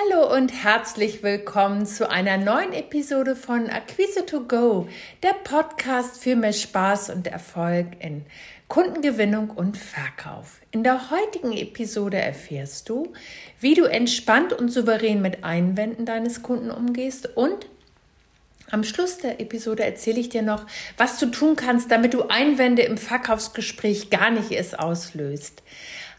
Hallo 0.00 0.32
und 0.32 0.52
herzlich 0.52 1.22
willkommen 1.22 1.84
zu 1.84 2.08
einer 2.08 2.36
neuen 2.36 2.72
Episode 2.72 3.34
von 3.34 3.68
Akquise 3.68 4.24
to 4.26 4.42
Go, 4.42 4.86
der 5.24 5.32
Podcast 5.42 6.22
für 6.22 6.36
mehr 6.36 6.52
Spaß 6.52 7.10
und 7.10 7.26
Erfolg 7.26 7.86
in 7.98 8.24
Kundengewinnung 8.68 9.50
und 9.50 9.76
Verkauf. 9.76 10.60
In 10.70 10.84
der 10.84 11.10
heutigen 11.10 11.52
Episode 11.52 12.18
erfährst 12.18 12.88
du, 12.88 13.12
wie 13.60 13.74
du 13.74 13.86
entspannt 13.86 14.52
und 14.52 14.68
souverän 14.68 15.20
mit 15.20 15.42
Einwänden 15.42 16.04
deines 16.04 16.42
Kunden 16.42 16.70
umgehst 16.70 17.36
und 17.36 17.66
am 18.70 18.84
Schluss 18.84 19.16
der 19.16 19.40
Episode 19.40 19.82
erzähle 19.82 20.20
ich 20.20 20.28
dir 20.28 20.42
noch, 20.42 20.66
was 20.98 21.18
du 21.18 21.26
tun 21.26 21.56
kannst, 21.56 21.90
damit 21.90 22.12
du 22.12 22.28
Einwände 22.28 22.82
im 22.82 22.98
Verkaufsgespräch 22.98 24.10
gar 24.10 24.30
nicht 24.30 24.50
erst 24.50 24.78
auslöst. 24.78 25.62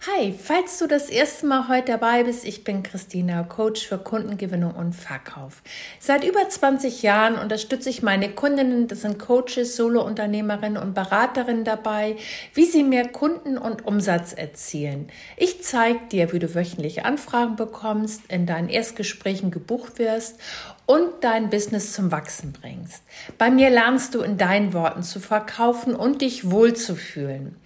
Hi, 0.07 0.31
falls 0.31 0.79
du 0.79 0.87
das 0.87 1.09
erste 1.09 1.45
Mal 1.45 1.67
heute 1.67 1.91
dabei 1.91 2.23
bist, 2.23 2.45
ich 2.45 2.63
bin 2.63 2.83
Christina, 2.83 3.43
Coach 3.43 3.85
für 3.85 3.97
Kundengewinnung 3.97 4.73
und 4.73 4.93
Verkauf. 4.93 5.61
Seit 5.99 6.23
über 6.23 6.47
20 6.47 7.03
Jahren 7.03 7.35
unterstütze 7.35 7.89
ich 7.89 8.01
meine 8.01 8.29
Kundinnen, 8.29 8.87
das 8.87 9.01
sind 9.01 9.19
Coaches, 9.19 9.75
Solounternehmerinnen 9.75 10.81
und 10.81 10.93
Beraterinnen 10.93 11.65
dabei, 11.65 12.15
wie 12.53 12.63
sie 12.63 12.83
mehr 12.83 13.09
Kunden 13.09 13.57
und 13.57 13.85
Umsatz 13.85 14.31
erzielen. 14.31 15.09
Ich 15.35 15.63
zeige 15.63 15.99
dir, 16.09 16.31
wie 16.31 16.39
du 16.39 16.55
wöchentlich 16.55 17.03
Anfragen 17.03 17.57
bekommst, 17.57 18.21
in 18.29 18.45
deinen 18.45 18.69
Erstgesprächen 18.69 19.51
gebucht 19.51 19.99
wirst 19.99 20.39
und 20.85 21.09
dein 21.25 21.49
Business 21.49 21.91
zum 21.91 22.09
Wachsen 22.09 22.53
bringst. 22.53 23.03
Bei 23.37 23.51
mir 23.51 23.69
lernst 23.69 24.15
du 24.15 24.21
in 24.21 24.37
deinen 24.37 24.71
Worten 24.71 25.03
zu 25.03 25.19
verkaufen 25.19 25.93
und 25.93 26.21
dich 26.21 26.49
wohlzufühlen. 26.49 27.57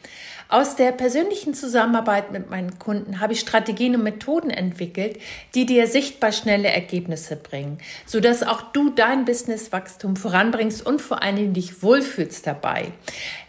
Aus 0.53 0.75
der 0.75 0.91
persönlichen 0.91 1.55
Zusammenarbeit 1.55 2.31
mit 2.31 2.51
meinen 2.51 2.77
Kunden 2.77 3.19
habe 3.19 3.33
ich 3.33 3.39
Strategien 3.39 3.95
und 3.95 4.03
Methoden 4.03 4.51
entwickelt, 4.51 5.17
die 5.55 5.65
dir 5.65 5.87
sichtbar 5.87 6.31
schnelle 6.31 6.67
Ergebnisse 6.67 7.35
bringen, 7.35 7.79
sodass 8.05 8.43
auch 8.43 8.61
du 8.71 8.91
dein 8.91 9.25
Businesswachstum 9.25 10.15
voranbringst 10.15 10.85
und 10.85 11.01
vor 11.01 11.23
allen 11.23 11.37
Dingen 11.37 11.53
dich 11.55 11.81
wohlfühlst 11.81 12.45
dabei. 12.45 12.91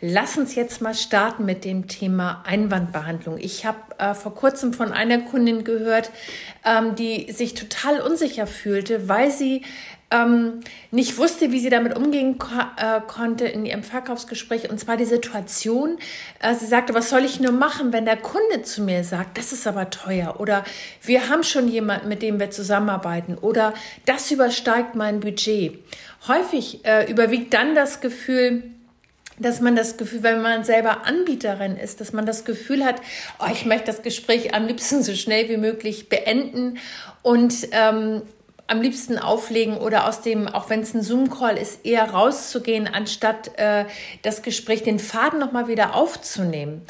Lass 0.00 0.38
uns 0.38 0.54
jetzt 0.54 0.80
mal 0.80 0.94
starten 0.94 1.44
mit 1.44 1.66
dem 1.66 1.88
Thema 1.88 2.42
Einwandbehandlung. 2.46 3.36
Ich 3.36 3.66
habe 3.66 3.80
äh, 3.98 4.14
vor 4.14 4.34
kurzem 4.34 4.72
von 4.72 4.90
einer 4.90 5.18
Kundin 5.18 5.62
gehört, 5.62 6.10
ähm, 6.64 6.94
die 6.94 7.30
sich 7.30 7.52
total 7.52 8.00
unsicher 8.00 8.46
fühlte, 8.46 9.10
weil 9.10 9.30
sie 9.30 9.60
ähm, 10.14 10.60
nicht 10.90 11.18
wusste, 11.18 11.50
wie 11.50 11.58
sie 11.58 11.70
damit 11.70 11.96
umgehen 11.96 12.38
ko 12.38 12.48
äh, 12.76 13.00
konnte 13.06 13.46
in 13.46 13.66
ihrem 13.66 13.82
Verkaufsgespräch. 13.82 14.70
Und 14.70 14.78
zwar 14.78 14.96
die 14.96 15.04
Situation, 15.04 15.98
äh, 16.40 16.54
sie 16.54 16.66
sagte, 16.66 16.94
was 16.94 17.10
soll 17.10 17.24
ich 17.24 17.40
nur 17.40 17.52
machen, 17.52 17.92
wenn 17.92 18.04
der 18.04 18.16
Kunde 18.16 18.62
zu 18.62 18.82
mir 18.82 19.02
sagt, 19.02 19.36
das 19.38 19.52
ist 19.52 19.66
aber 19.66 19.90
teuer 19.90 20.36
oder 20.38 20.64
wir 21.02 21.28
haben 21.28 21.42
schon 21.42 21.68
jemanden, 21.68 22.08
mit 22.08 22.22
dem 22.22 22.38
wir 22.38 22.50
zusammenarbeiten 22.50 23.36
oder 23.36 23.74
das 24.06 24.30
übersteigt 24.30 24.94
mein 24.94 25.20
Budget. 25.20 25.78
Häufig 26.28 26.84
äh, 26.84 27.10
überwiegt 27.10 27.52
dann 27.52 27.74
das 27.74 28.00
Gefühl, 28.00 28.62
dass 29.36 29.60
man 29.60 29.74
das 29.74 29.96
Gefühl, 29.96 30.22
wenn 30.22 30.42
man 30.42 30.62
selber 30.62 31.06
Anbieterin 31.06 31.76
ist, 31.76 32.00
dass 32.00 32.12
man 32.12 32.24
das 32.24 32.44
Gefühl 32.44 32.84
hat, 32.84 33.02
oh, 33.40 33.50
ich 33.52 33.66
möchte 33.66 33.86
das 33.86 34.02
Gespräch 34.02 34.54
am 34.54 34.66
liebsten 34.68 35.02
so 35.02 35.12
schnell 35.14 35.48
wie 35.48 35.56
möglich 35.56 36.08
beenden 36.08 36.78
und 37.22 37.68
ähm, 37.72 38.22
am 38.66 38.80
liebsten 38.80 39.18
auflegen 39.18 39.76
oder 39.76 40.08
aus 40.08 40.20
dem, 40.20 40.48
auch 40.48 40.70
wenn 40.70 40.80
es 40.80 40.94
ein 40.94 41.02
Zoom-Call 41.02 41.58
ist, 41.58 41.84
eher 41.84 42.10
rauszugehen, 42.10 42.88
anstatt 42.88 43.58
äh, 43.58 43.84
das 44.22 44.42
Gespräch, 44.42 44.82
den 44.82 44.98
Faden 44.98 45.38
nochmal 45.38 45.68
wieder 45.68 45.94
aufzunehmen. 45.94 46.82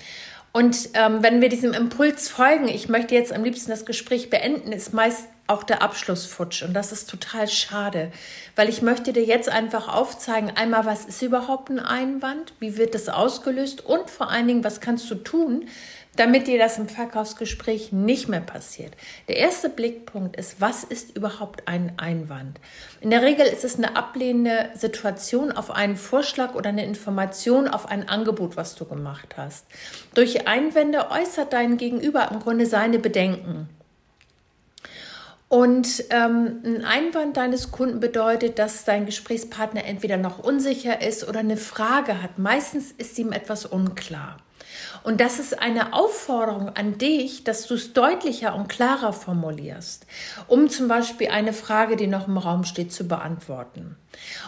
Und 0.52 0.90
ähm, 0.94 1.22
wenn 1.22 1.40
wir 1.40 1.48
diesem 1.48 1.72
Impuls 1.72 2.28
folgen, 2.28 2.68
ich 2.68 2.88
möchte 2.88 3.16
jetzt 3.16 3.32
am 3.32 3.42
liebsten 3.42 3.70
das 3.70 3.84
Gespräch 3.84 4.30
beenden, 4.30 4.70
ist 4.70 4.94
meist 4.94 5.26
auch 5.48 5.64
der 5.64 5.82
Abschluss 5.82 6.26
futsch. 6.26 6.62
Und 6.62 6.74
das 6.74 6.92
ist 6.92 7.10
total 7.10 7.48
schade, 7.48 8.12
weil 8.54 8.68
ich 8.68 8.80
möchte 8.80 9.12
dir 9.12 9.24
jetzt 9.24 9.48
einfach 9.48 9.92
aufzeigen, 9.92 10.52
einmal, 10.54 10.86
was 10.86 11.04
ist 11.06 11.22
überhaupt 11.22 11.70
ein 11.70 11.80
Einwand, 11.80 12.54
wie 12.60 12.76
wird 12.76 12.94
das 12.94 13.08
ausgelöst 13.08 13.84
und 13.84 14.10
vor 14.10 14.30
allen 14.30 14.46
Dingen, 14.46 14.64
was 14.64 14.80
kannst 14.80 15.10
du 15.10 15.16
tun, 15.16 15.68
damit 16.16 16.46
dir 16.46 16.58
das 16.58 16.78
im 16.78 16.88
Verkaufsgespräch 16.88 17.92
nicht 17.92 18.28
mehr 18.28 18.40
passiert. 18.40 18.92
Der 19.28 19.36
erste 19.36 19.68
Blickpunkt 19.68 20.36
ist, 20.36 20.60
was 20.60 20.84
ist 20.84 21.16
überhaupt 21.16 21.66
ein 21.66 21.92
Einwand? 21.96 22.60
In 23.00 23.10
der 23.10 23.22
Regel 23.22 23.46
ist 23.46 23.64
es 23.64 23.76
eine 23.76 23.96
ablehnende 23.96 24.70
Situation 24.74 25.52
auf 25.52 25.70
einen 25.70 25.96
Vorschlag 25.96 26.54
oder 26.54 26.70
eine 26.70 26.84
Information 26.84 27.68
auf 27.68 27.86
ein 27.86 28.08
Angebot, 28.08 28.56
was 28.56 28.74
du 28.74 28.84
gemacht 28.84 29.34
hast. 29.36 29.66
Durch 30.14 30.46
Einwände 30.46 31.10
äußert 31.10 31.52
dein 31.52 31.76
Gegenüber 31.76 32.28
im 32.30 32.40
Grunde 32.40 32.66
seine 32.66 32.98
Bedenken. 32.98 33.68
Und 35.48 36.04
ähm, 36.10 36.62
ein 36.64 36.84
Einwand 36.84 37.36
deines 37.36 37.70
Kunden 37.70 38.00
bedeutet, 38.00 38.58
dass 38.58 38.84
dein 38.84 39.06
Gesprächspartner 39.06 39.84
entweder 39.84 40.16
noch 40.16 40.40
unsicher 40.40 41.00
ist 41.00 41.28
oder 41.28 41.40
eine 41.40 41.56
Frage 41.56 42.22
hat. 42.22 42.38
Meistens 42.38 42.90
ist 42.90 43.16
ihm 43.18 43.30
etwas 43.30 43.64
unklar. 43.64 44.38
Und 45.02 45.20
das 45.20 45.38
ist 45.38 45.58
eine 45.58 45.92
Aufforderung 45.92 46.70
an 46.70 46.98
dich, 46.98 47.44
dass 47.44 47.66
du 47.66 47.74
es 47.74 47.92
deutlicher 47.92 48.54
und 48.54 48.68
klarer 48.68 49.12
formulierst, 49.12 50.06
um 50.48 50.68
zum 50.68 50.88
Beispiel 50.88 51.28
eine 51.28 51.52
Frage, 51.52 51.96
die 51.96 52.06
noch 52.06 52.28
im 52.28 52.38
Raum 52.38 52.64
steht, 52.64 52.92
zu 52.92 53.06
beantworten. 53.06 53.96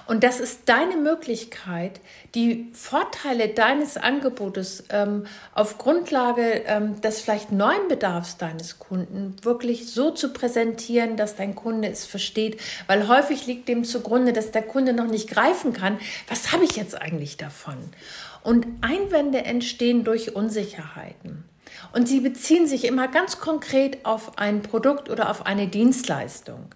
Und 0.07 0.23
das 0.23 0.41
ist 0.41 0.69
deine 0.69 0.97
Möglichkeit, 0.97 2.01
die 2.35 2.71
Vorteile 2.73 3.49
deines 3.49 3.97
Angebotes 3.97 4.85
ähm, 4.91 5.27
auf 5.55 5.79
Grundlage 5.79 6.63
ähm, 6.67 7.01
des 7.01 7.21
vielleicht 7.21 7.53
neuen 7.53 7.89
Bedarfs 7.89 8.37
deines 8.37 8.79
Kunden 8.79 9.37
wirklich 9.43 9.93
so 9.93 10.11
zu 10.11 10.33
präsentieren, 10.33 11.17
dass 11.17 11.37
dein 11.37 11.55
Kunde 11.55 11.89
es 11.89 12.07
versteht. 12.07 12.61
Weil 12.87 13.09
häufig 13.09 13.47
liegt 13.47 13.69
dem 13.69 13.85
zugrunde, 13.85 14.33
dass 14.33 14.53
der 14.53 14.63
Kunde 14.63 14.93
noch 14.93 15.09
nicht 15.09 15.29
greifen 15.29 15.73
kann, 15.73 15.99
was 16.29 16.53
habe 16.53 16.65
ich 16.65 16.77
jetzt 16.77 17.01
eigentlich 17.01 17.37
davon? 17.37 17.77
Und 18.43 18.65
Einwände 18.81 19.45
entstehen 19.45 20.05
durch 20.05 20.16
Unsicherheiten. 20.35 21.45
Und 21.93 22.09
sie 22.09 22.21
beziehen 22.21 22.67
sich 22.67 22.85
immer 22.85 23.09
ganz 23.09 23.39
konkret 23.39 24.05
auf 24.05 24.39
ein 24.39 24.63
Produkt 24.63 25.11
oder 25.11 25.31
auf 25.31 25.47
eine 25.47 25.69
Dienstleistung. 25.69 26.75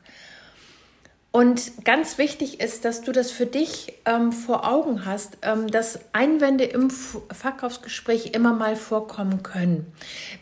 Und 1.32 1.84
ganz 1.84 2.18
wichtig 2.18 2.60
ist, 2.60 2.84
dass 2.84 3.02
du 3.02 3.12
das 3.12 3.30
für 3.30 3.46
dich 3.46 3.92
ähm, 4.04 4.32
vor 4.32 4.68
Augen 4.68 5.04
hast, 5.06 5.38
ähm, 5.42 5.68
dass 5.68 6.00
Einwände 6.12 6.64
im 6.64 6.90
Verkaufsgespräch 6.90 8.32
immer 8.32 8.52
mal 8.52 8.74
vorkommen 8.74 9.44
können. 9.44 9.92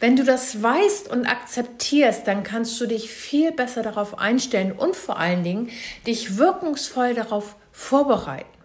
Wenn 0.01 0.17
du 0.17 0.25
das 0.25 0.63
weißt 0.63 1.11
und 1.11 1.27
akzeptierst, 1.27 2.27
dann 2.27 2.43
kannst 2.43 2.81
du 2.81 2.87
dich 2.87 3.11
viel 3.11 3.53
besser 3.53 3.83
darauf 3.83 4.19
einstellen 4.19 4.73
und 4.73 4.97
vor 4.97 5.19
allen 5.19 5.45
Dingen 5.45 5.69
dich 6.07 6.39
wirkungsvoll 6.39 7.13
darauf 7.13 7.57
vorbereiten. 7.71 8.58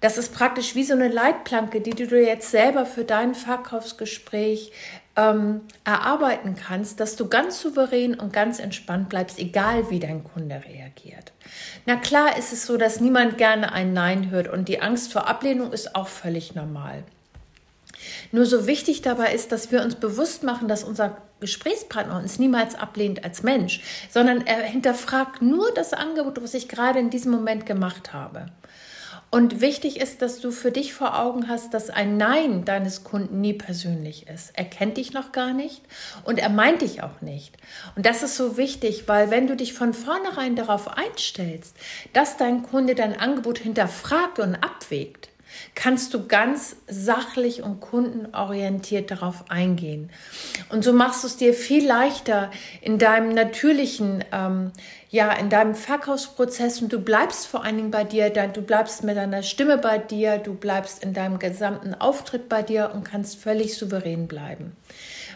Das 0.00 0.18
ist 0.18 0.34
praktisch 0.34 0.74
wie 0.74 0.84
so 0.84 0.94
eine 0.94 1.08
Leitplanke, 1.08 1.80
die 1.80 1.90
du 1.90 2.06
dir 2.06 2.22
jetzt 2.22 2.50
selber 2.50 2.86
für 2.86 3.04
dein 3.04 3.34
Verkaufsgespräch 3.34 4.72
ähm, 5.16 5.62
erarbeiten 5.84 6.54
kannst, 6.54 7.00
dass 7.00 7.16
du 7.16 7.28
ganz 7.28 7.60
souverän 7.60 8.14
und 8.14 8.32
ganz 8.32 8.58
entspannt 8.58 9.08
bleibst, 9.08 9.38
egal 9.38 9.90
wie 9.90 9.98
dein 9.98 10.22
Kunde 10.22 10.62
reagiert. 10.68 11.32
Na 11.86 11.96
klar 11.96 12.36
ist 12.36 12.52
es 12.52 12.66
so, 12.66 12.76
dass 12.76 13.00
niemand 13.00 13.38
gerne 13.38 13.72
ein 13.72 13.94
Nein 13.94 14.30
hört 14.30 14.48
und 14.48 14.68
die 14.68 14.82
Angst 14.82 15.12
vor 15.12 15.26
Ablehnung 15.26 15.72
ist 15.72 15.94
auch 15.94 16.08
völlig 16.08 16.54
normal. 16.54 17.02
Nur 18.30 18.44
so 18.44 18.66
wichtig 18.66 19.02
dabei 19.02 19.32
ist, 19.32 19.52
dass 19.52 19.72
wir 19.72 19.82
uns 19.82 19.94
bewusst 19.94 20.42
machen, 20.42 20.68
dass 20.68 20.84
unser 20.84 21.16
Gesprächspartner 21.40 22.16
uns 22.16 22.38
niemals 22.38 22.74
ablehnt 22.74 23.24
als 23.24 23.42
Mensch, 23.42 23.82
sondern 24.10 24.46
er 24.46 24.62
hinterfragt 24.62 25.42
nur 25.42 25.72
das 25.74 25.92
Angebot, 25.92 26.42
was 26.42 26.54
ich 26.54 26.68
gerade 26.68 26.98
in 26.98 27.10
diesem 27.10 27.32
Moment 27.32 27.66
gemacht 27.66 28.12
habe. 28.12 28.46
Und 29.36 29.60
wichtig 29.60 30.00
ist, 30.00 30.22
dass 30.22 30.40
du 30.40 30.50
für 30.50 30.72
dich 30.72 30.94
vor 30.94 31.18
Augen 31.18 31.46
hast, 31.46 31.74
dass 31.74 31.90
ein 31.90 32.16
Nein 32.16 32.64
deines 32.64 33.04
Kunden 33.04 33.42
nie 33.42 33.52
persönlich 33.52 34.28
ist. 34.28 34.52
Er 34.54 34.64
kennt 34.64 34.96
dich 34.96 35.12
noch 35.12 35.30
gar 35.30 35.52
nicht 35.52 35.82
und 36.24 36.38
er 36.38 36.48
meint 36.48 36.80
dich 36.80 37.02
auch 37.02 37.20
nicht. 37.20 37.54
Und 37.96 38.06
das 38.06 38.22
ist 38.22 38.36
so 38.36 38.56
wichtig, 38.56 39.08
weil 39.08 39.30
wenn 39.30 39.46
du 39.46 39.54
dich 39.54 39.74
von 39.74 39.92
vornherein 39.92 40.56
darauf 40.56 40.88
einstellst, 40.88 41.76
dass 42.14 42.38
dein 42.38 42.62
Kunde 42.62 42.94
dein 42.94 43.20
Angebot 43.20 43.58
hinterfragt 43.58 44.38
und 44.38 44.54
abwägt, 44.54 45.28
kannst 45.74 46.14
du 46.14 46.26
ganz 46.26 46.76
sachlich 46.88 47.62
und 47.62 47.80
kundenorientiert 47.80 49.10
darauf 49.10 49.50
eingehen. 49.50 50.10
Und 50.68 50.84
so 50.84 50.92
machst 50.92 51.22
du 51.22 51.26
es 51.28 51.36
dir 51.36 51.54
viel 51.54 51.86
leichter 51.86 52.50
in 52.80 52.98
deinem 52.98 53.34
natürlichen, 53.34 54.24
ähm, 54.32 54.72
ja, 55.10 55.32
in 55.32 55.50
deinem 55.50 55.74
Verkaufsprozess 55.74 56.82
und 56.82 56.92
du 56.92 57.00
bleibst 57.00 57.46
vor 57.46 57.64
allen 57.64 57.76
Dingen 57.76 57.90
bei 57.90 58.04
dir, 58.04 58.30
du 58.30 58.62
bleibst 58.62 59.04
mit 59.04 59.16
deiner 59.16 59.42
Stimme 59.42 59.78
bei 59.78 59.98
dir, 59.98 60.38
du 60.38 60.54
bleibst 60.54 61.02
in 61.02 61.14
deinem 61.14 61.38
gesamten 61.38 61.94
Auftritt 61.94 62.48
bei 62.48 62.62
dir 62.62 62.90
und 62.94 63.04
kannst 63.04 63.38
völlig 63.38 63.76
souverän 63.76 64.26
bleiben. 64.26 64.76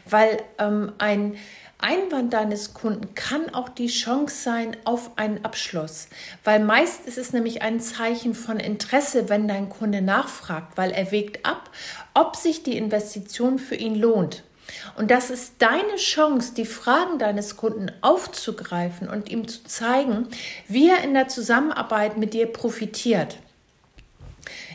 Weil 0.08 0.42
ähm, 0.58 0.92
ein 0.98 1.36
Einwand 1.82 2.32
deines 2.32 2.74
Kunden 2.74 3.14
kann 3.14 3.54
auch 3.54 3.68
die 3.68 3.88
Chance 3.88 4.42
sein 4.42 4.76
auf 4.84 5.12
einen 5.16 5.44
Abschluss, 5.44 6.08
weil 6.44 6.60
meist 6.60 7.06
ist 7.06 7.18
es 7.18 7.32
nämlich 7.32 7.62
ein 7.62 7.80
Zeichen 7.80 8.34
von 8.34 8.58
Interesse, 8.58 9.28
wenn 9.28 9.48
dein 9.48 9.68
Kunde 9.68 10.02
nachfragt, 10.02 10.76
weil 10.76 10.90
er 10.90 11.10
wägt 11.10 11.46
ab, 11.46 11.70
ob 12.14 12.36
sich 12.36 12.62
die 12.62 12.76
Investition 12.76 13.58
für 13.58 13.76
ihn 13.76 13.94
lohnt. 13.94 14.44
Und 14.96 15.10
das 15.10 15.30
ist 15.30 15.54
deine 15.58 15.96
Chance, 15.96 16.54
die 16.54 16.64
Fragen 16.64 17.18
deines 17.18 17.56
Kunden 17.56 17.90
aufzugreifen 18.02 19.08
und 19.08 19.30
ihm 19.30 19.48
zu 19.48 19.64
zeigen, 19.64 20.28
wie 20.68 20.88
er 20.88 21.02
in 21.02 21.14
der 21.14 21.28
Zusammenarbeit 21.28 22.16
mit 22.16 22.34
dir 22.34 22.46
profitiert. 22.46 23.36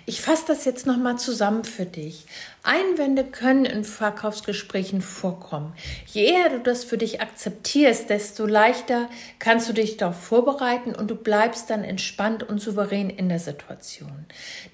Ich 0.08 0.22
fasse 0.22 0.44
das 0.48 0.66
jetzt 0.66 0.86
nochmal 0.86 1.18
zusammen 1.18 1.64
für 1.64 1.86
dich. 1.86 2.26
Einwände 2.66 3.24
können 3.24 3.66
in 3.66 3.84
Verkaufsgesprächen 3.84 5.02
vorkommen. 5.02 5.74
Je 6.08 6.26
eher 6.26 6.50
du 6.50 6.60
das 6.60 6.84
für 6.84 6.98
dich 6.98 7.22
akzeptierst, 7.22 8.10
desto 8.10 8.46
leichter 8.46 9.10
kannst 9.40 9.70
du 9.70 9.74
dich 9.74 9.98
darauf 9.98 10.20
vorbereiten 10.20 10.96
und 10.96 11.10
du 11.10 11.16
bleibst 11.16 11.70
dann 11.70 11.84
entspannt 11.84 12.44
und 12.44 12.60
souverän 12.60 13.10
in 13.10 13.30
der 13.30 13.40
Situation. 13.40 14.26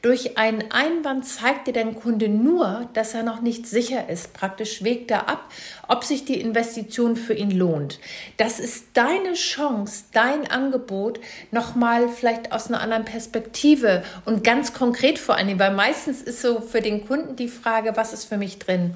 Durch 0.02 0.38
einen 0.38 0.72
Einwand 0.72 1.26
zeigt 1.26 1.68
dir 1.68 1.74
dein 1.74 1.96
Kunde 1.96 2.30
nur, 2.30 2.90
dass 2.94 3.14
er 3.14 3.24
noch 3.24 3.42
nicht 3.42 3.68
sicher 3.68 4.10
ist. 4.10 4.34
Praktisch 4.34 4.84
wägt 4.84 5.12
er 5.12 5.28
ab, 5.30 5.52
ob 5.88 6.04
sich 6.04 6.26
die 6.26 6.40
Investition 6.40 7.16
für 7.16 7.34
ihn 7.34 7.52
lohnt. 7.52 8.00
Das 8.38 8.60
ist 8.60 8.86
deine 8.94 9.34
Chance, 9.34 10.06
dein 10.14 10.50
Angebot 10.50 11.20
nochmal 11.52 12.08
vielleicht 12.10 12.52
aus 12.52 12.68
einer 12.68 12.82
anderen 12.82 13.06
Perspektive 13.06 14.04
und 14.26 14.44
ganz 14.44 14.74
konkret 14.74 15.20
vor 15.20 15.36
allem, 15.36 15.60
weil 15.60 15.74
meistens 15.74 16.22
ist 16.22 16.42
so 16.42 16.62
für 16.62 16.82
den 16.82 17.06
Kunden 17.08 17.36
die 17.36 17.48
Frage, 17.48 17.81
Frage, 17.82 17.98
was 17.98 18.14
ist 18.14 18.26
für 18.26 18.38
mich 18.38 18.60
drin? 18.60 18.94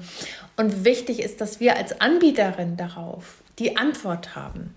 Und 0.56 0.84
wichtig 0.84 1.20
ist, 1.20 1.40
dass 1.40 1.58
wir 1.58 1.76
als 1.76 2.00
Anbieterin 2.00 2.76
darauf 2.76 3.42
die 3.58 3.76
Antwort 3.76 4.36
haben. 4.36 4.74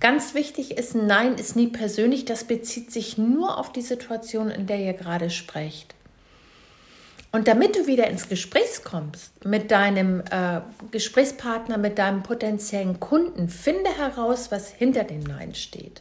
Ganz 0.00 0.34
wichtig 0.34 0.78
ist, 0.78 0.94
Nein 0.94 1.34
ist 1.34 1.54
nie 1.56 1.68
persönlich, 1.68 2.24
das 2.24 2.44
bezieht 2.44 2.90
sich 2.90 3.18
nur 3.18 3.58
auf 3.58 3.70
die 3.70 3.82
Situation, 3.82 4.50
in 4.50 4.66
der 4.66 4.78
ihr 4.78 4.94
gerade 4.94 5.28
sprecht. 5.28 5.94
Und 7.32 7.48
damit 7.48 7.76
du 7.76 7.86
wieder 7.86 8.06
ins 8.08 8.28
Gespräch 8.28 8.82
kommst 8.82 9.44
mit 9.44 9.70
deinem 9.70 10.20
äh, 10.30 10.60
Gesprächspartner, 10.90 11.76
mit 11.76 11.98
deinem 11.98 12.22
potenziellen 12.22 12.98
Kunden, 12.98 13.48
finde 13.48 13.90
heraus, 13.90 14.50
was 14.52 14.70
hinter 14.70 15.04
dem 15.04 15.20
Nein 15.20 15.54
steht. 15.54 16.00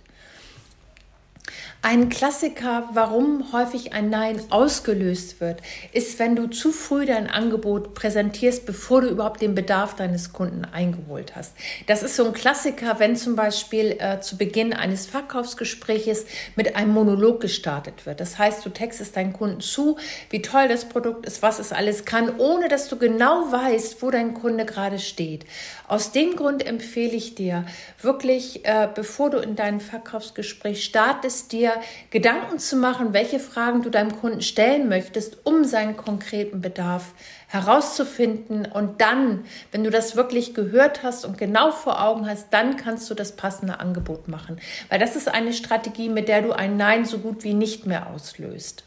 Ein 1.86 2.08
Klassiker, 2.08 2.88
warum 2.94 3.52
häufig 3.52 3.92
ein 3.92 4.10
Nein 4.10 4.40
ausgelöst 4.52 5.42
wird, 5.42 5.62
ist, 5.92 6.18
wenn 6.18 6.34
du 6.34 6.48
zu 6.48 6.72
früh 6.72 7.06
dein 7.06 7.30
Angebot 7.30 7.94
präsentierst, 7.94 8.66
bevor 8.66 9.02
du 9.02 9.10
überhaupt 9.10 9.42
den 9.42 9.54
Bedarf 9.54 9.94
deines 9.94 10.32
Kunden 10.32 10.64
eingeholt 10.64 11.36
hast. 11.36 11.54
Das 11.88 12.02
ist 12.02 12.16
so 12.16 12.24
ein 12.24 12.32
Klassiker, 12.32 13.00
wenn 13.00 13.18
zum 13.18 13.36
Beispiel 13.36 13.98
äh, 14.00 14.22
zu 14.22 14.38
Beginn 14.38 14.72
eines 14.72 15.08
Verkaufsgespräches 15.08 16.26
mit 16.56 16.78
einem 16.78 16.94
Monolog 16.94 17.42
gestartet 17.42 18.06
wird. 18.06 18.22
Das 18.22 18.38
heißt, 18.38 18.66
du 18.66 18.70
textest 18.70 19.18
deinen 19.18 19.34
Kunden 19.34 19.60
zu, 19.60 19.98
wie 20.30 20.42
toll 20.42 20.70
das 20.70 20.86
Produkt 20.86 21.26
ist, 21.26 21.42
was 21.42 21.60
es 21.60 21.74
alles 21.74 22.06
kann, 22.06 22.40
ohne 22.40 22.70
dass 22.70 22.88
du 22.88 22.98
genau 22.98 23.52
weißt, 23.52 24.02
wo 24.02 24.10
dein 24.10 24.34
Kunde 24.36 24.64
gerade 24.64 25.00
steht. 25.00 25.46
Aus 25.90 26.14
dem 26.14 26.38
Grund 26.38 26.66
empfehle 26.66 27.12
ich 27.12 27.36
dir 27.36 27.66
wirklich, 28.02 28.64
äh, 28.64 28.88
bevor 28.96 29.32
du 29.32 29.40
in 29.40 29.58
dein 29.58 29.82
Verkaufsgespräch 29.82 30.86
startest, 30.86 31.52
dir 31.52 31.73
Gedanken 32.10 32.60
zu 32.60 32.76
machen, 32.76 33.14
welche 33.14 33.40
Fragen 33.40 33.82
du 33.82 33.90
deinem 33.90 34.20
Kunden 34.20 34.42
stellen 34.42 34.90
möchtest, 34.90 35.46
um 35.46 35.64
seinen 35.64 35.98
konkreten 35.98 36.62
Bedarf 36.62 37.14
herauszufinden. 37.48 38.66
Und 38.66 39.02
dann, 39.02 39.46
wenn 39.72 39.84
du 39.84 39.90
das 39.90 40.16
wirklich 40.16 40.54
gehört 40.54 41.04
hast 41.04 41.26
und 41.26 41.38
genau 41.38 41.72
vor 41.72 42.04
Augen 42.04 42.28
hast, 42.28 42.48
dann 42.52 42.78
kannst 42.78 43.10
du 43.10 43.14
das 43.14 43.36
passende 43.36 43.80
Angebot 43.80 44.28
machen. 44.28 44.60
Weil 44.90 45.00
das 45.00 45.16
ist 45.16 45.28
eine 45.28 45.54
Strategie, 45.54 46.10
mit 46.10 46.28
der 46.28 46.42
du 46.42 46.52
ein 46.52 46.78
Nein 46.78 47.06
so 47.06 47.20
gut 47.20 47.44
wie 47.44 47.54
nicht 47.54 47.86
mehr 47.86 48.10
auslöst. 48.10 48.84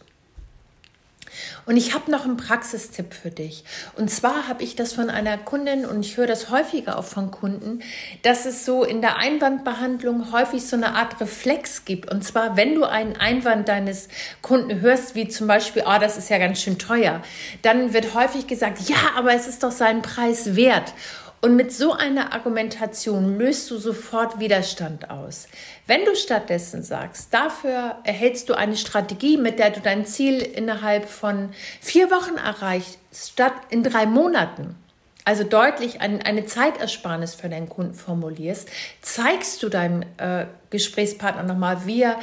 Und 1.65 1.77
ich 1.77 1.95
habe 1.95 2.11
noch 2.11 2.25
einen 2.25 2.37
Praxistipp 2.37 3.15
für 3.15 3.31
dich. 3.31 3.65
Und 3.97 4.11
zwar 4.11 4.49
habe 4.49 4.63
ich 4.63 4.77
das 4.77 4.93
von 4.93 5.11
einer 5.11 5.39
Kundin 5.39 5.85
und 5.87 6.01
ich 6.05 6.17
höre 6.17 6.27
das 6.27 6.51
häufiger 6.51 6.99
auch 6.99 7.05
von 7.05 7.31
Kunden, 7.31 7.81
dass 8.23 8.47
es 8.47 8.65
so 8.65 8.85
in 8.85 9.01
der 9.01 9.17
Einwandbehandlung 9.17 10.33
häufig 10.33 10.67
so 10.67 10.77
eine 10.77 10.95
Art 10.95 11.21
Reflex 11.21 11.85
gibt. 11.85 12.11
Und 12.11 12.23
zwar, 12.23 12.57
wenn 12.57 12.75
du 12.75 12.85
einen 12.85 13.17
Einwand 13.17 13.69
deines 13.69 14.09
Kunden 14.43 14.81
hörst, 14.81 15.15
wie 15.15 15.29
zum 15.29 15.47
Beispiel, 15.47 15.85
oh, 15.87 15.99
das 16.01 16.17
ist 16.17 16.31
ja 16.31 16.39
ganz 16.39 16.61
schön 16.61 16.79
teuer, 16.79 17.23
dann 17.63 17.93
wird 17.93 18.15
häufig 18.15 18.47
gesagt, 18.47 18.89
ja, 18.89 18.97
aber 19.17 19.33
es 19.35 19.47
ist 19.47 19.63
doch 19.63 19.73
seinen 19.73 20.03
Preis 20.03 20.57
wert. 20.57 20.93
Und 21.41 21.55
mit 21.55 21.73
so 21.73 21.93
einer 21.93 22.33
Argumentation 22.33 23.39
löst 23.39 23.71
du 23.71 23.79
sofort 23.79 24.41
Widerstand 24.41 25.11
aus. 25.11 25.49
Wenn 25.87 26.05
du 26.05 26.17
stattdessen 26.17 26.83
sagst, 26.83 27.33
dafür 27.33 27.97
erhältst 28.05 28.49
du 28.49 28.55
eine 28.55 28.77
Strategie, 28.77 29.37
mit 29.37 29.59
der 29.59 29.71
du 29.71 29.81
dein 29.81 30.07
Ziel 30.07 30.41
innerhalb 30.41 31.09
von 31.09 31.51
vier 31.81 32.11
Wochen 32.11 32.37
erreichst, 32.37 32.99
statt 33.13 33.53
in 33.71 33.83
drei 33.83 34.07
Monaten, 34.07 34.77
also 35.25 35.45
deutlich 35.45 36.01
eine 36.01 36.47
Zeitersparnis 36.47 37.35
für 37.35 37.49
deinen 37.49 37.69
Kunden 37.69 37.95
formulierst, 37.95 38.69
zeigst 39.03 39.63
du 39.63 39.69
deinem 39.69 40.03
äh, 40.19 40.47
Gesprächspartner 40.71 41.43
nochmal, 41.43 41.87
wie 41.87 42.03
er 42.03 42.19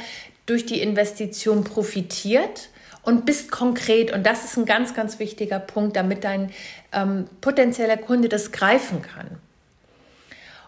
durch 0.46 0.66
die 0.66 0.80
Investition 0.80 1.64
profitiert 1.64 2.68
und 3.04 3.26
bist 3.26 3.50
konkret. 3.50 4.12
Und 4.12 4.24
das 4.26 4.44
ist 4.44 4.56
ein 4.56 4.64
ganz, 4.64 4.94
ganz 4.94 5.18
wichtiger 5.18 5.58
Punkt, 5.58 5.96
damit 5.96 6.24
dein 6.24 6.50
ähm, 6.92 7.26
potenzieller 7.40 7.96
Kunde 7.96 8.28
das 8.28 8.52
greifen 8.52 9.02
kann. 9.02 9.38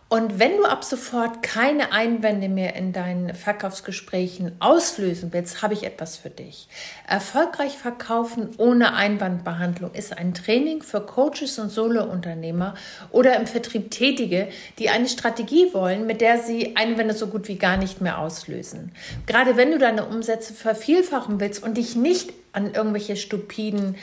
Und 0.09 0.39
wenn 0.39 0.57
du 0.57 0.65
ab 0.65 0.85
sofort 0.85 1.43
keine 1.43 1.91
Einwände 1.91 2.49
mehr 2.49 2.77
in 2.77 2.93
deinen 2.93 3.35
Verkaufsgesprächen 3.35 4.53
auslösen 4.61 5.33
willst, 5.33 5.63
habe 5.63 5.75
ich 5.75 5.83
etwas 5.83 6.17
für 6.17 6.31
dich. 6.31 6.69
Erfolgreich 7.09 7.77
verkaufen 7.77 8.51
ohne 8.57 8.95
Einwandbehandlung 8.95 9.93
ist 9.95 10.17
ein 10.17 10.33
Training 10.33 10.83
für 10.83 11.01
Coaches 11.01 11.59
und 11.59 11.71
Solounternehmer 11.71 12.75
oder 13.11 13.35
im 13.35 13.49
Vertrieb 13.49 13.91
Tätige, 13.91 14.47
die 14.79 14.91
eine 14.91 15.09
Strategie 15.09 15.75
wollen, 15.75 16.07
mit 16.07 16.21
der 16.21 16.39
sie 16.39 16.77
Einwände 16.77 17.15
so 17.15 17.27
gut 17.27 17.49
wie 17.49 17.59
gar 17.59 17.77
nicht 17.77 18.01
mehr 18.01 18.19
auslösen. 18.19 18.93
Gerade 19.27 19.57
wenn 19.57 19.73
du 19.73 19.79
deine 19.79 20.07
Umsätze 20.07 20.55
vervielfachen 20.55 21.41
willst 21.41 21.65
und 21.65 21.77
dich 21.79 21.97
nicht 21.97 22.33
an 22.53 22.73
irgendwelche 22.75 23.17
stupiden 23.17 23.97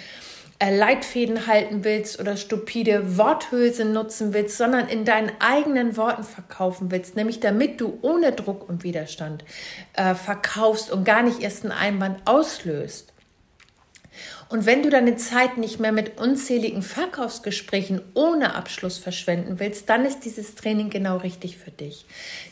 Leitfäden 0.70 1.48
halten 1.48 1.84
willst 1.84 2.20
oder 2.20 2.38
stupide 2.38 3.18
Worthülse 3.18 3.86
nutzen 3.86 4.34
willst, 4.34 4.58
sondern 4.58 4.88
in 4.88 5.06
deinen 5.06 5.32
eigenen 5.40 5.98
Worten 5.98 6.24
verkaufen 6.24 6.92
willst, 6.92 7.16
nämlich 7.16 7.40
damit 7.40 7.82
du 7.82 7.98
ohne 8.02 8.32
Druck 8.32 8.68
und 8.68 8.84
Widerstand 8.84 9.44
äh, 9.94 10.16
verkaufst 10.16 10.92
und 10.92 11.06
gar 11.06 11.24
nicht 11.24 11.42
erst 11.42 11.64
einen 11.64 11.72
Einwand 11.72 12.22
auslöst. 12.26 13.13
Und 14.54 14.68
wenn 14.68 14.84
du 14.84 14.92
deine 14.92 15.16
Zeit 15.16 15.58
nicht 15.58 15.80
mehr 15.80 15.92
mit 15.92 16.20
unzähligen 16.20 16.84
Verkaufsgesprächen 16.84 18.02
ohne 18.14 18.54
Abschluss 18.54 19.00
verschwenden 19.00 19.58
willst, 19.58 19.90
dann 19.90 20.06
ist 20.06 20.26
dieses 20.26 20.54
Training 20.54 20.92
genau 20.92 21.18
richtig 21.18 21.58
für 21.58 21.72
dich. 21.72 22.06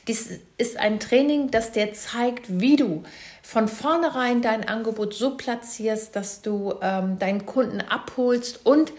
Dies 0.08 0.40
ist 0.58 0.78
ein 0.78 1.00
Training, 1.00 1.52
das 1.52 1.74
dir 1.74 1.94
zeigt, 1.94 2.60
wie 2.60 2.76
du 2.76 3.04
von 3.44 3.68
vornherein 3.68 4.42
dein 4.42 4.68
Angebot 4.68 5.14
so 5.14 5.38
platzierst, 5.38 6.16
dass 6.16 6.42
du 6.42 6.74
ähm, 6.82 7.20
deinen 7.20 7.46
Kunden 7.46 7.82
abholst 7.82 8.66
und 8.66 8.94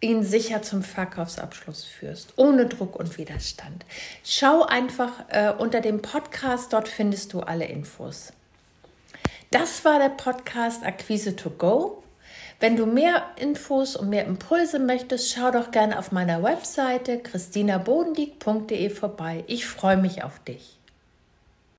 ihn 0.00 0.24
sicher 0.24 0.60
zum 0.60 0.82
Verkaufsabschluss 0.82 1.84
führst, 1.84 2.32
ohne 2.34 2.66
Druck 2.66 2.96
und 2.96 3.16
Widerstand. 3.16 3.86
Schau 4.24 4.64
einfach 4.64 5.12
äh, 5.28 5.52
unter 5.56 5.80
dem 5.80 6.02
Podcast, 6.02 6.72
dort 6.72 6.88
findest 6.88 7.32
du 7.32 7.42
alle 7.42 7.66
Infos. 7.66 8.32
Das 9.52 9.84
war 9.84 10.00
der 10.00 10.08
Podcast 10.08 10.84
Akquise 10.84 11.36
to 11.36 11.50
Go. 11.50 12.02
Wenn 12.60 12.76
du 12.76 12.84
mehr 12.84 13.22
Infos 13.36 13.96
und 13.96 14.10
mehr 14.10 14.26
Impulse 14.26 14.78
möchtest, 14.78 15.32
schau 15.32 15.50
doch 15.50 15.70
gerne 15.70 15.98
auf 15.98 16.12
meiner 16.12 16.42
Webseite 16.42 17.18
christinabodendieck.de 17.18 18.90
vorbei. 18.90 19.44
Ich 19.46 19.64
freue 19.64 19.96
mich 19.96 20.22
auf 20.24 20.38
dich. 20.40 20.79